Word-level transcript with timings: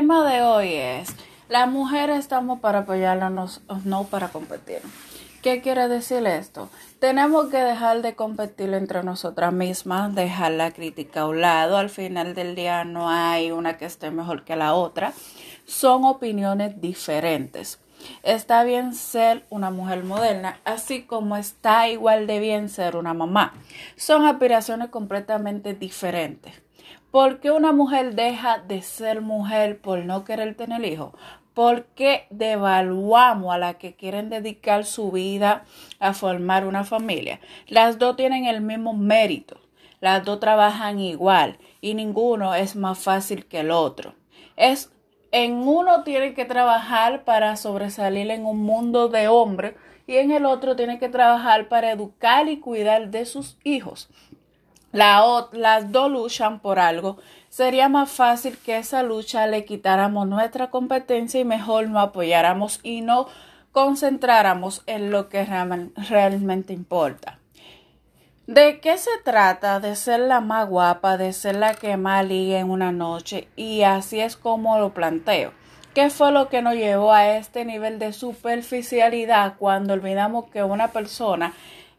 tema 0.00 0.26
de 0.32 0.40
hoy 0.40 0.72
es, 0.72 1.14
las 1.50 1.68
mujeres 1.68 2.20
estamos 2.20 2.60
para 2.60 2.78
apoyarnos, 2.78 3.60
no 3.84 4.04
para 4.04 4.28
competir. 4.28 4.80
¿Qué 5.42 5.60
quiere 5.60 5.88
decir 5.88 6.26
esto? 6.26 6.70
Tenemos 7.00 7.50
que 7.50 7.58
dejar 7.58 8.00
de 8.00 8.14
competir 8.14 8.72
entre 8.72 9.02
nosotras 9.02 9.52
mismas, 9.52 10.14
dejar 10.14 10.52
la 10.52 10.70
crítica 10.70 11.20
a 11.20 11.26
un 11.26 11.42
lado. 11.42 11.76
Al 11.76 11.90
final 11.90 12.34
del 12.34 12.54
día 12.54 12.84
no 12.84 13.10
hay 13.10 13.50
una 13.50 13.76
que 13.76 13.84
esté 13.84 14.10
mejor 14.10 14.44
que 14.44 14.56
la 14.56 14.72
otra. 14.72 15.12
Son 15.66 16.06
opiniones 16.06 16.80
diferentes. 16.80 17.78
Está 18.22 18.64
bien 18.64 18.94
ser 18.94 19.44
una 19.50 19.70
mujer 19.70 20.02
moderna, 20.02 20.60
así 20.64 21.02
como 21.02 21.36
está 21.36 21.90
igual 21.90 22.26
de 22.26 22.38
bien 22.38 22.70
ser 22.70 22.96
una 22.96 23.12
mamá. 23.12 23.52
Son 23.96 24.24
aspiraciones 24.24 24.88
completamente 24.88 25.74
diferentes. 25.74 26.54
¿Por 27.10 27.40
qué 27.40 27.50
una 27.50 27.72
mujer 27.72 28.14
deja 28.14 28.58
de 28.58 28.82
ser 28.82 29.20
mujer 29.20 29.80
por 29.80 30.04
no 30.04 30.24
querer 30.24 30.54
tener 30.54 30.84
hijos? 30.84 31.12
¿Por 31.54 31.86
qué 31.86 32.28
devaluamos 32.30 33.52
a 33.52 33.58
la 33.58 33.74
que 33.74 33.96
quieren 33.96 34.30
dedicar 34.30 34.84
su 34.84 35.10
vida 35.10 35.64
a 35.98 36.14
formar 36.14 36.64
una 36.64 36.84
familia? 36.84 37.40
Las 37.66 37.98
dos 37.98 38.14
tienen 38.14 38.44
el 38.44 38.60
mismo 38.60 38.94
mérito, 38.94 39.60
las 40.00 40.24
dos 40.24 40.38
trabajan 40.38 41.00
igual 41.00 41.58
y 41.80 41.94
ninguno 41.94 42.54
es 42.54 42.76
más 42.76 42.96
fácil 43.00 43.46
que 43.46 43.58
el 43.58 43.72
otro. 43.72 44.14
Es 44.56 44.92
en 45.32 45.54
uno 45.54 46.04
tiene 46.04 46.34
que 46.34 46.44
trabajar 46.44 47.24
para 47.24 47.56
sobresalir 47.56 48.30
en 48.30 48.46
un 48.46 48.62
mundo 48.62 49.08
de 49.08 49.26
hombres 49.26 49.74
y 50.06 50.16
en 50.18 50.30
el 50.30 50.46
otro 50.46 50.76
tiene 50.76 51.00
que 51.00 51.08
trabajar 51.08 51.68
para 51.68 51.90
educar 51.90 52.48
y 52.48 52.60
cuidar 52.60 53.10
de 53.10 53.26
sus 53.26 53.58
hijos. 53.64 54.08
Las 54.92 55.92
dos 55.92 56.10
luchan 56.10 56.60
por 56.60 56.78
algo. 56.78 57.18
Sería 57.48 57.88
más 57.88 58.10
fácil 58.10 58.56
que 58.58 58.78
esa 58.78 59.02
lucha 59.02 59.46
le 59.46 59.64
quitáramos 59.64 60.26
nuestra 60.26 60.70
competencia 60.70 61.40
y 61.40 61.44
mejor 61.44 61.88
no 61.88 62.00
apoyáramos 62.00 62.80
y 62.82 63.00
no 63.00 63.26
concentráramos 63.72 64.82
en 64.86 65.10
lo 65.10 65.28
que 65.28 65.44
realmente 66.08 66.72
importa. 66.72 67.38
¿De 68.46 68.80
qué 68.80 68.98
se 68.98 69.10
trata? 69.24 69.78
De 69.78 69.94
ser 69.94 70.18
la 70.20 70.40
más 70.40 70.68
guapa, 70.68 71.16
de 71.16 71.32
ser 71.32 71.54
la 71.54 71.74
que 71.74 71.96
más 71.96 72.26
liga 72.26 72.58
en 72.58 72.68
una 72.68 72.90
noche 72.90 73.46
y 73.54 73.82
así 73.82 74.18
es 74.18 74.36
como 74.36 74.78
lo 74.78 74.92
planteo. 74.92 75.52
¿Qué 75.94 76.10
fue 76.10 76.32
lo 76.32 76.48
que 76.48 76.62
nos 76.62 76.74
llevó 76.74 77.12
a 77.12 77.36
este 77.36 77.64
nivel 77.64 77.98
de 77.98 78.12
superficialidad 78.12 79.54
cuando 79.58 79.92
olvidamos 79.92 80.50
que 80.50 80.62
una 80.62 80.88
persona 80.88 81.52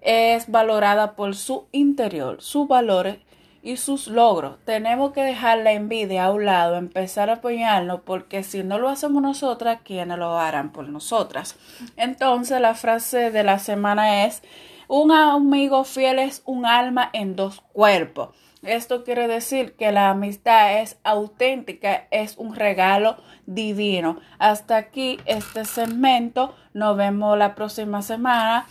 es 0.00 0.50
valorada 0.50 1.16
por 1.16 1.34
su 1.34 1.66
interior, 1.72 2.40
sus 2.40 2.68
valores 2.68 3.18
y 3.62 3.76
sus 3.76 4.06
logros? 4.06 4.58
Tenemos 4.64 5.12
que 5.12 5.22
dejar 5.22 5.58
la 5.58 5.72
envidia 5.72 6.26
a 6.26 6.32
un 6.32 6.44
lado, 6.44 6.76
empezar 6.76 7.30
a 7.30 7.34
apoyarnos 7.34 8.00
porque 8.02 8.42
si 8.42 8.62
no 8.62 8.78
lo 8.78 8.88
hacemos 8.88 9.22
nosotras, 9.22 9.80
¿quiénes 9.84 10.18
lo 10.18 10.38
harán 10.38 10.72
por 10.72 10.88
nosotras? 10.88 11.56
Entonces 11.96 12.60
la 12.60 12.74
frase 12.74 13.30
de 13.30 13.42
la 13.42 13.58
semana 13.58 14.24
es 14.24 14.42
un 14.88 15.10
amigo 15.10 15.82
fiel 15.82 16.20
es 16.20 16.42
un 16.44 16.64
alma 16.64 17.10
en 17.12 17.34
dos 17.34 17.60
cuerpos. 17.72 18.28
Esto 18.62 19.04
quiere 19.04 19.26
decir 19.26 19.74
que 19.74 19.92
la 19.92 20.10
amistad 20.10 20.80
es 20.80 20.98
auténtica, 21.02 22.06
es 22.10 22.36
un 22.36 22.54
regalo 22.54 23.16
divino. 23.46 24.20
Hasta 24.38 24.76
aquí 24.76 25.18
este 25.24 25.64
segmento. 25.64 26.54
Nos 26.72 26.96
vemos 26.96 27.36
la 27.36 27.54
próxima 27.54 28.02
semana. 28.02 28.66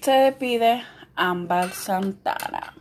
Se 0.00 0.12
despide 0.12 0.82
Ámbar 1.16 1.70
Santana. 1.72 2.74